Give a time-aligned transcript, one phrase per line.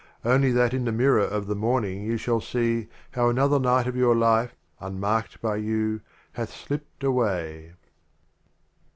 [0.25, 3.95] Only that in the Mirror of the Morning you shall see How another Night of
[3.95, 7.73] your Life, Unmarked by you, hath slipped away.